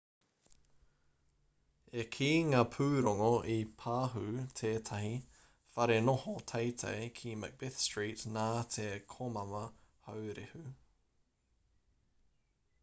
[1.97, 4.23] e ai ki ngā pūrongo i pahū
[4.61, 5.11] tētahi
[5.75, 8.45] wharenoho teitei ki macbeth street nā
[8.77, 9.63] te komama
[10.09, 10.63] haurehu